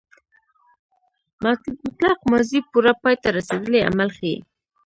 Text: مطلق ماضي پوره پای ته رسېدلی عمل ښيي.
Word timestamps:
مطلق 1.43 2.19
ماضي 2.31 2.59
پوره 2.69 2.93
پای 3.01 3.15
ته 3.23 3.29
رسېدلی 3.37 3.79
عمل 3.89 4.09
ښيي. 4.17 4.37